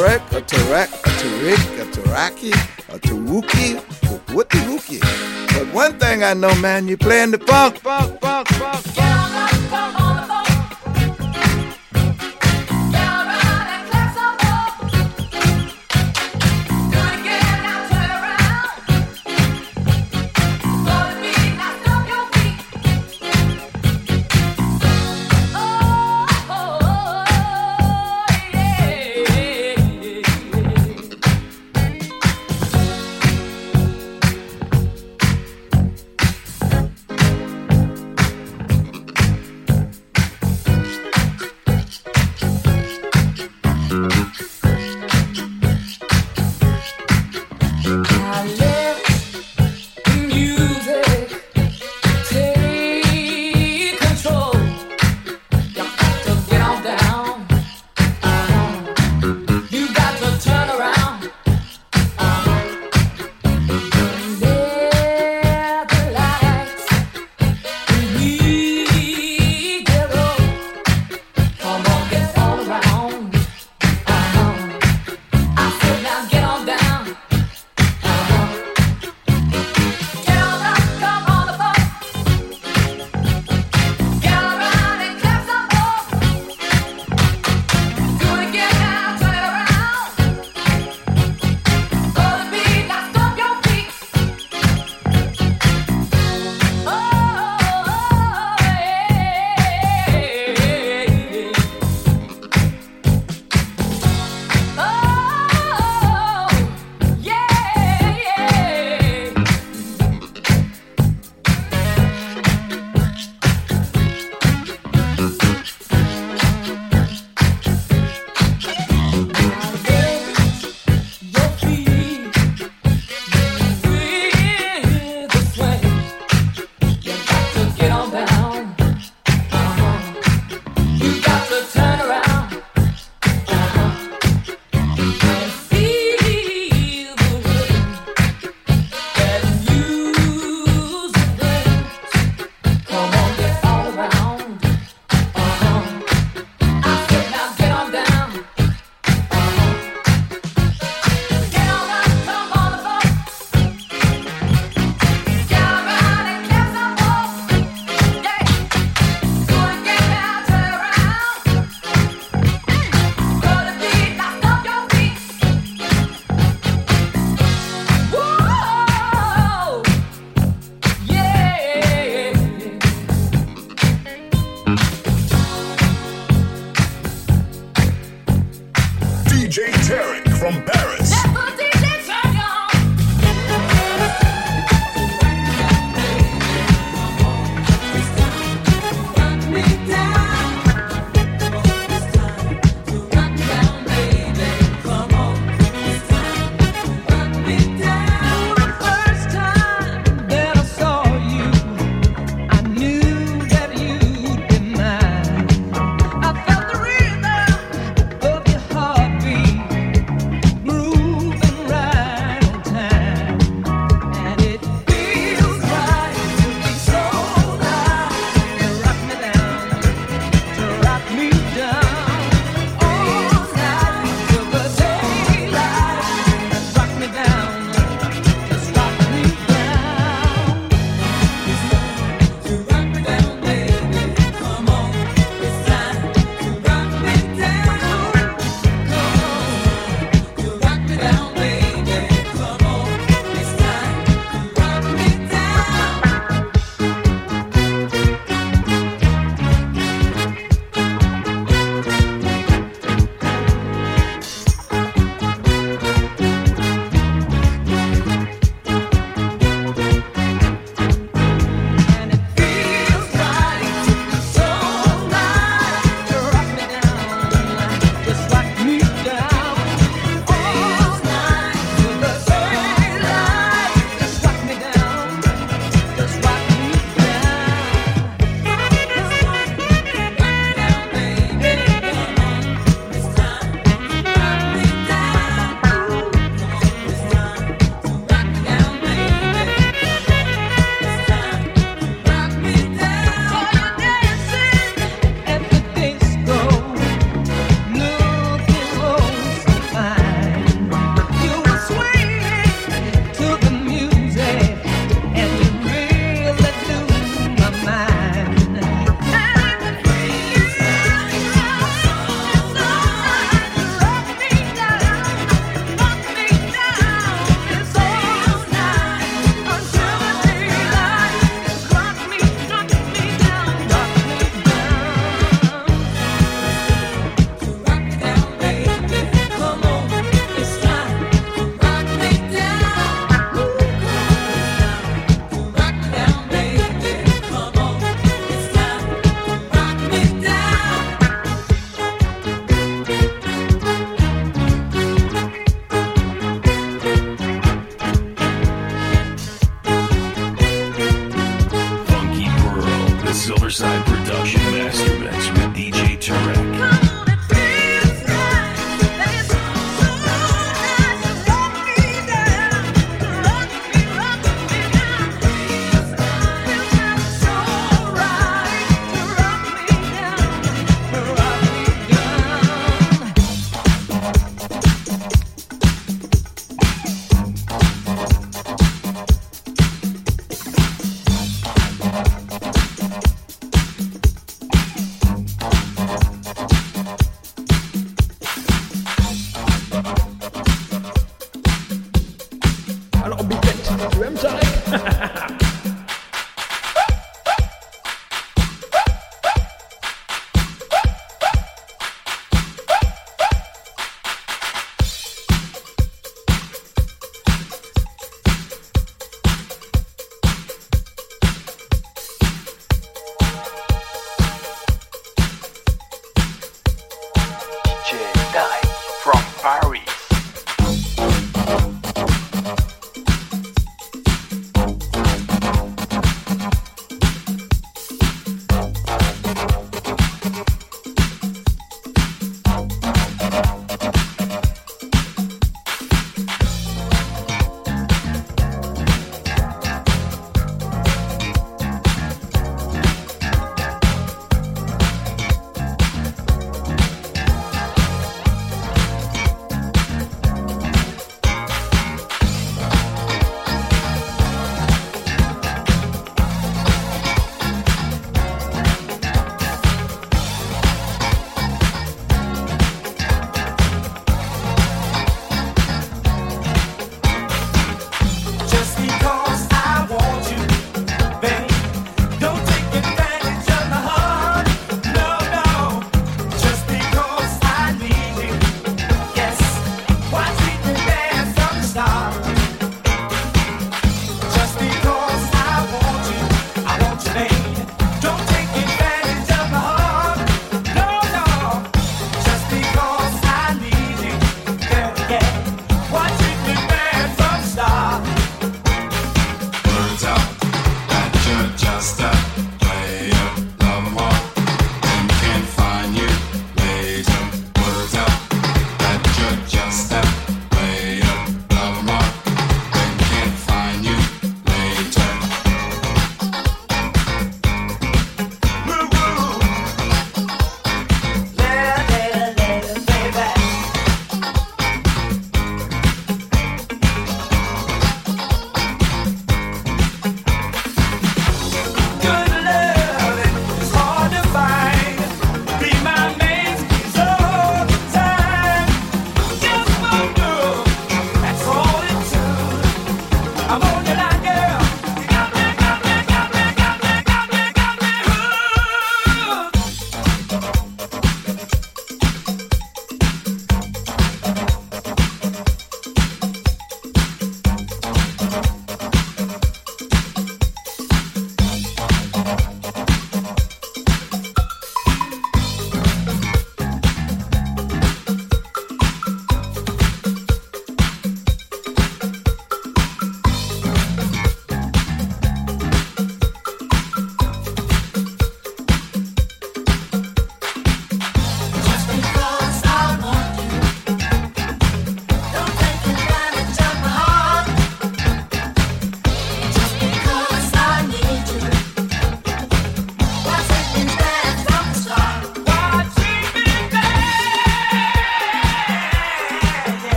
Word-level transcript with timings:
Tarek, 0.00 0.32
a 0.32 0.40
Tarek, 0.40 0.88
a 1.04 1.10
Tarik, 1.20 1.60
a 1.78 1.84
Taraki, 1.92 2.52
a 2.88 2.98
Tawuki, 2.98 3.76
a 3.76 4.18
Wookie 4.32 4.98
But 5.52 5.74
one 5.74 5.98
thing 5.98 6.24
I 6.24 6.32
know, 6.32 6.54
man, 6.54 6.88
you 6.88 6.96
playing 6.96 7.32
the 7.32 7.38
funk, 7.38 7.76
funk, 7.76 8.09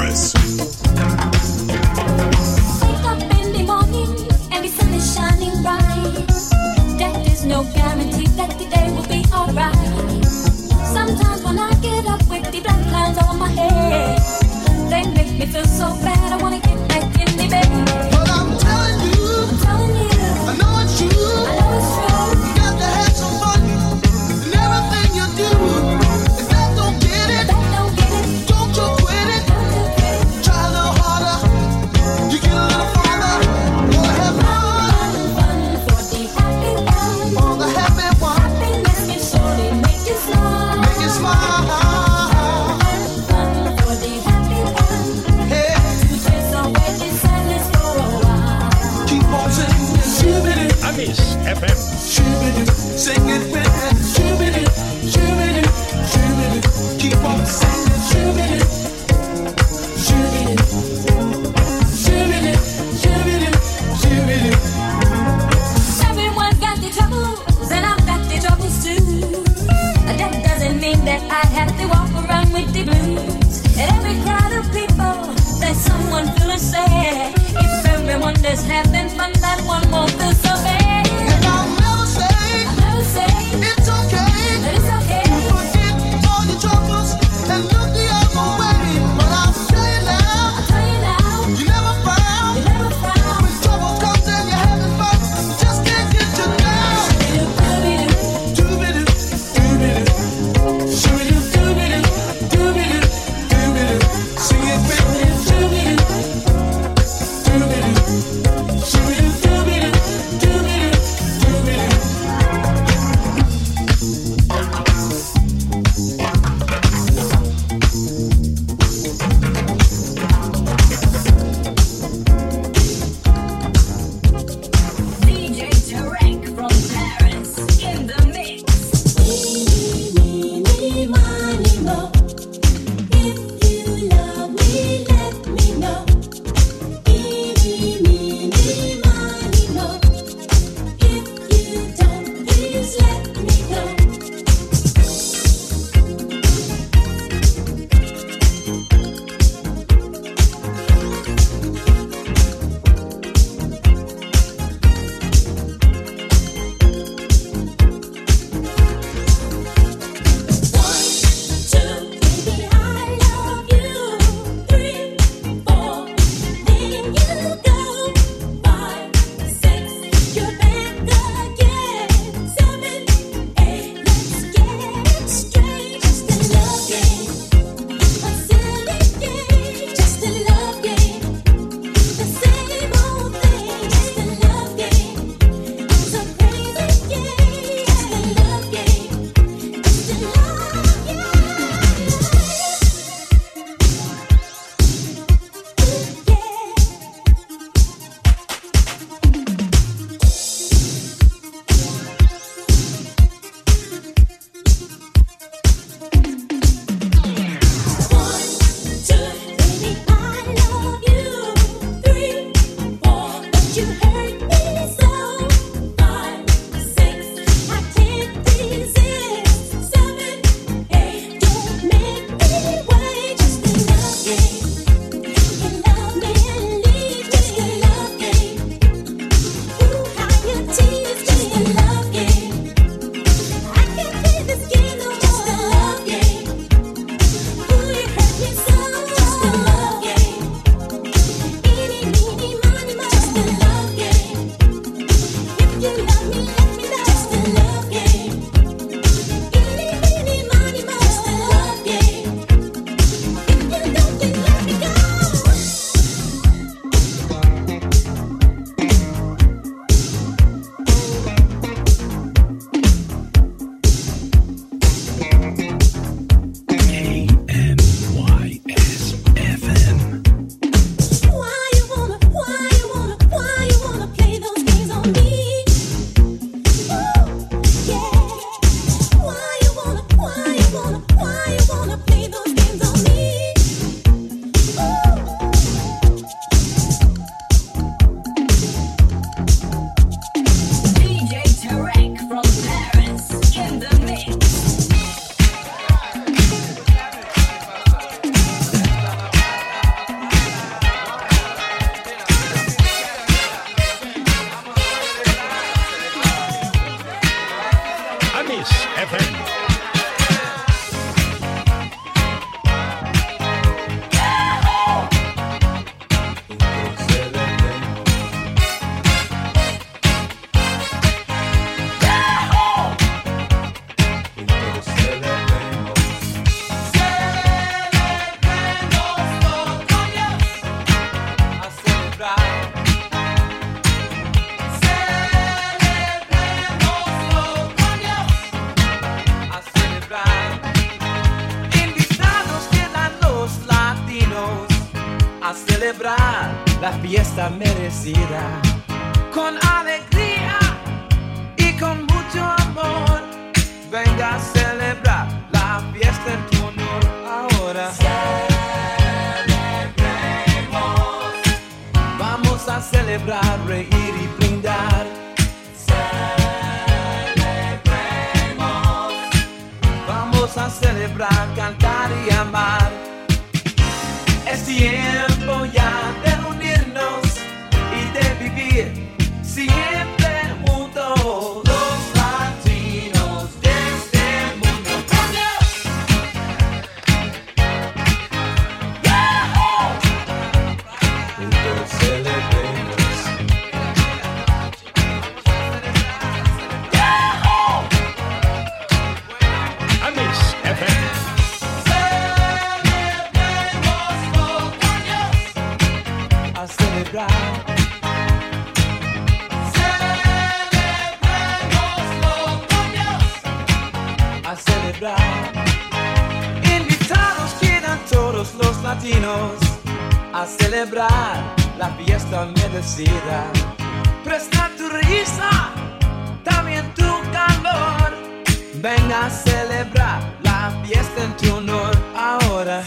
Venga 428.84 429.24
a 429.24 429.30
celebrar 429.30 430.20
la 430.42 430.70
fiesta 430.84 431.24
en 431.24 431.34
tu 431.38 431.54
honor 431.56 431.96
ahora. 432.14 432.84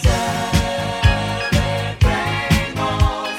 Celebremos. 1.49 3.29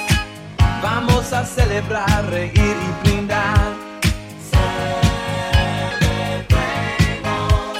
Vamos 0.83 1.33
a 1.33 1.45
celebrar, 1.45 2.29
reír 2.31 2.53
y 2.57 2.91
brindar. 3.05 3.77
Celebremos. 6.41 7.79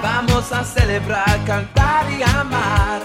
Vamos 0.00 0.52
a 0.52 0.62
celebrar, 0.62 1.44
cantar 1.44 2.06
y 2.12 2.22
amar. 2.22 3.02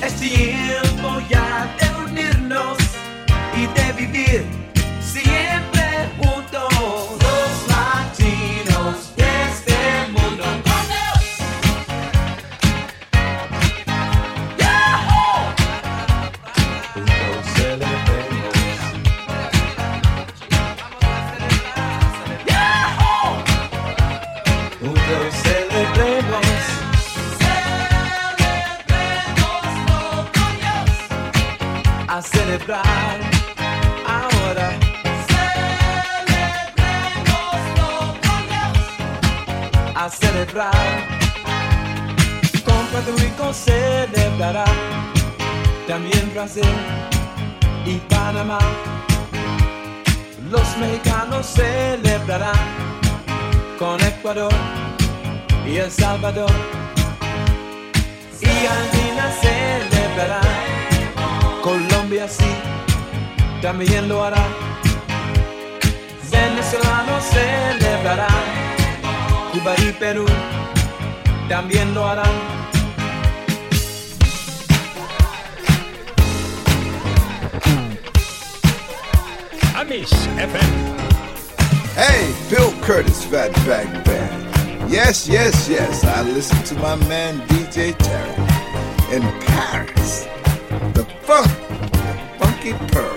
Es 0.00 0.14
tiempo 0.14 1.20
ya 1.28 1.74
de 1.80 1.88
unirnos 2.04 2.78
y 3.56 3.66
de 3.66 3.92
vivir 3.94 4.69
Ahora 34.06 34.70
celebremos 35.26 36.76
a 39.96 40.08
celebrar 40.08 41.20
con 42.64 42.86
Padruico 42.92 43.52
celebrará 43.52 44.64
también 45.88 46.30
Brasil 46.32 46.62
y 47.84 47.96
Panamá. 48.08 48.60
Los 50.48 50.76
mexicanos 50.76 51.46
celebrarán 51.46 52.54
con 53.80 54.00
Ecuador 54.00 54.52
y 55.66 55.78
El 55.78 55.90
Salvador. 55.90 56.52
Y 58.40 58.66
Andina 58.66 59.32
celebrará 59.40 60.40
con 61.62 61.82
los 61.88 61.99
Colombia 62.10 62.28
sí, 62.28 63.62
también 63.62 64.08
lo 64.08 64.24
hará. 64.24 64.44
Cuba 69.52 69.74
y 69.78 69.92
Perú 69.92 70.26
también 71.48 71.94
lo 71.94 72.04
harán. 72.04 72.32
FM. 79.88 80.58
Hey, 81.94 82.34
Bill 82.48 82.72
Curtis, 82.84 83.24
Fat 83.26 83.52
Bag 83.66 83.86
Band. 84.04 84.90
Yes, 84.90 85.28
yes, 85.28 85.68
yes, 85.68 86.04
I 86.04 86.22
listen 86.22 86.60
to 86.64 86.74
my 86.74 86.96
man 87.08 87.40
DJ 87.46 87.94
Tarek 87.94 89.12
in 89.12 89.22
Paris 89.46 90.26
pocket 92.60 92.78
purse. 92.92 93.09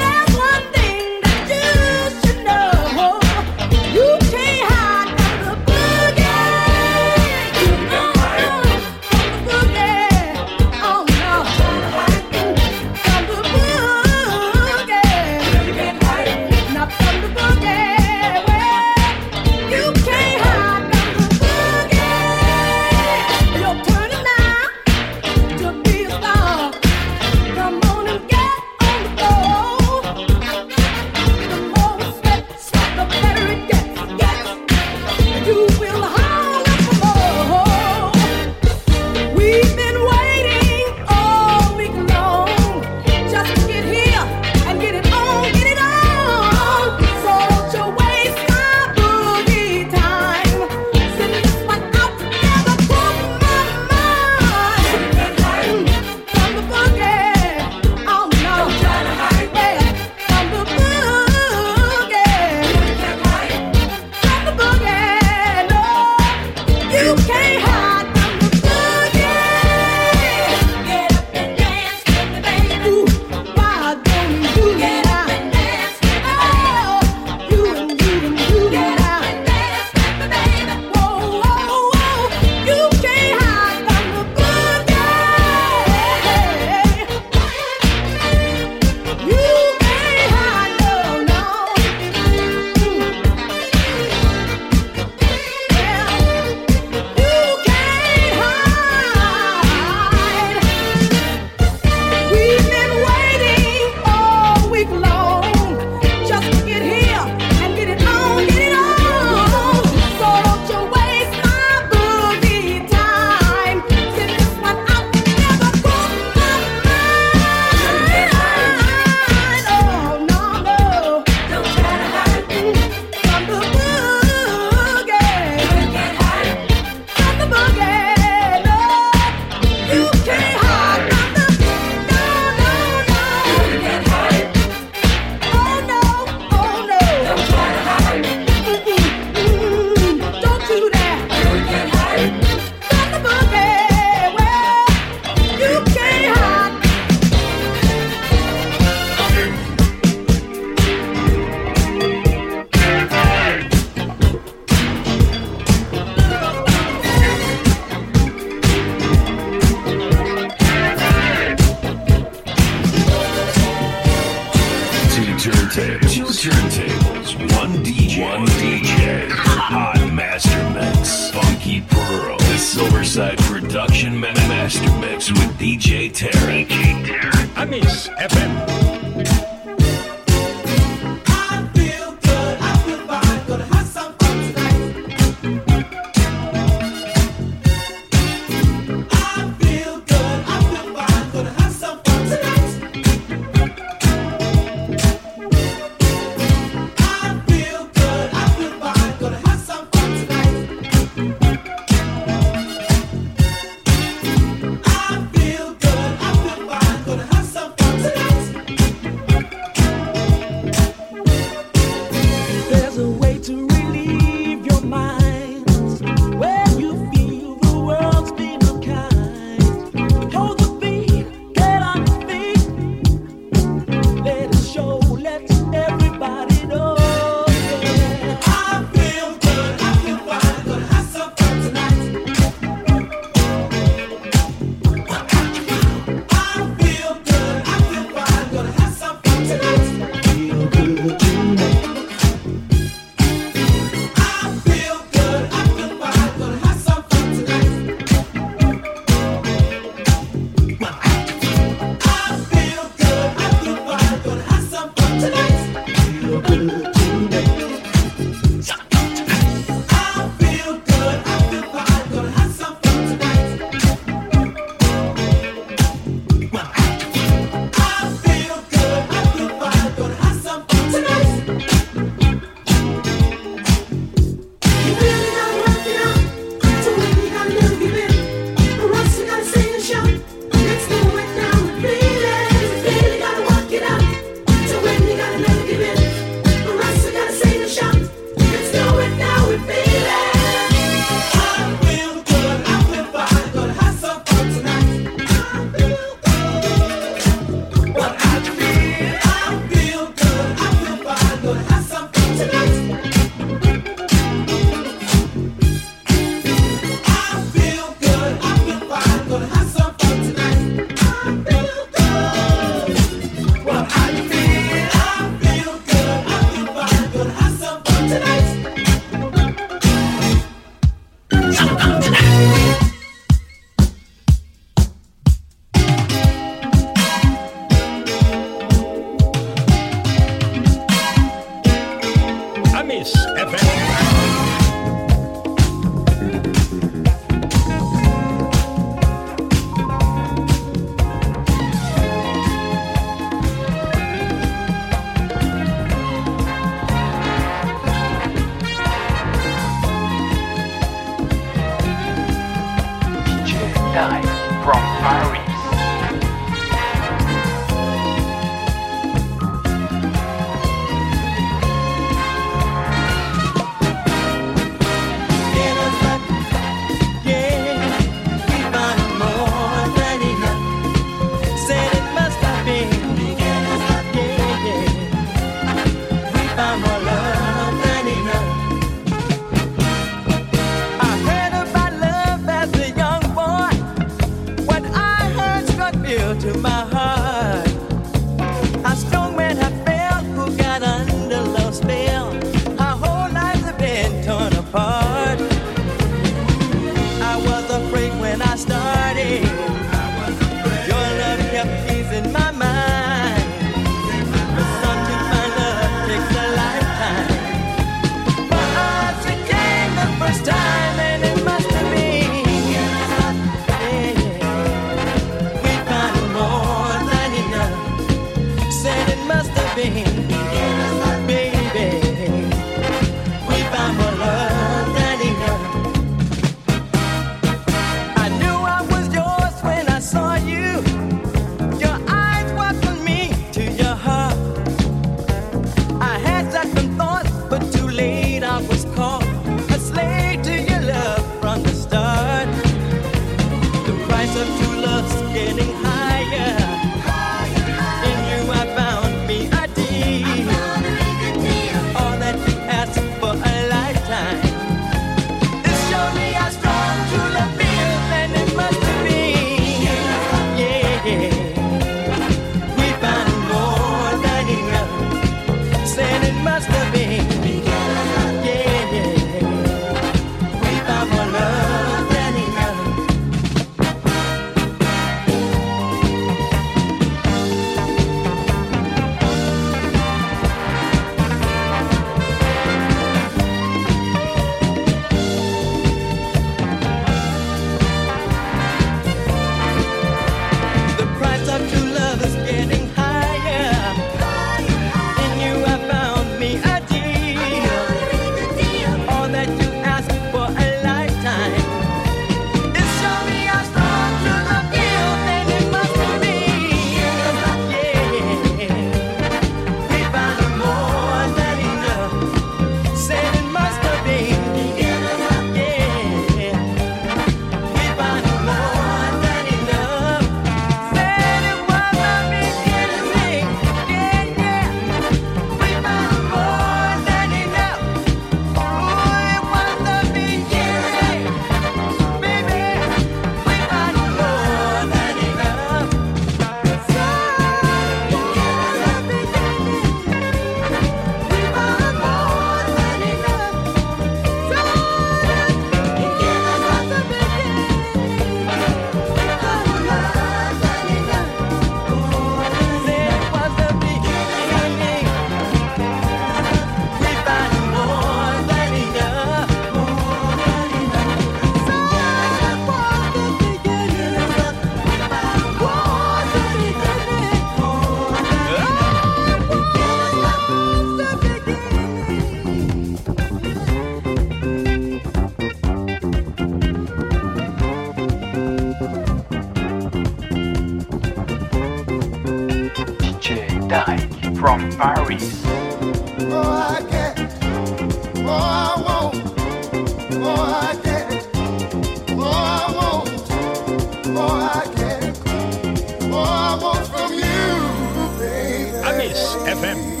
FM. 599.21 600.00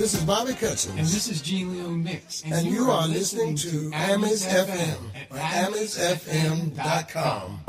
This 0.00 0.14
is 0.14 0.24
Bobby 0.24 0.54
Cutchins. 0.54 0.86
And 0.96 1.06
this 1.06 1.28
is 1.28 1.42
Gene 1.42 1.74
Leon 1.74 2.02
Mix. 2.02 2.42
And, 2.42 2.54
and 2.54 2.66
you, 2.66 2.72
you, 2.72 2.90
are, 2.90 3.02
are 3.02 3.06
listening, 3.06 3.52
listening, 3.52 3.90
to 3.90 3.96
Amis 3.98 4.46
FM 4.46 4.96
at 5.30 5.68
amisfm.com. 5.68 7.60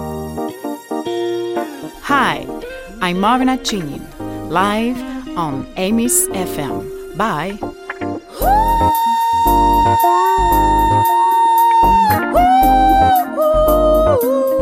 Hi, 2.04 2.48
I'm 3.02 3.18
Marvina 3.18 3.58
Chinin, 3.58 4.02
live 4.50 4.98
on 5.38 5.68
Amis 5.76 6.30
FM. 6.30 7.18
Bye. 7.18 7.60
Ooh, 14.24 14.26
ooh, 14.26 14.56
ooh. 14.56 14.61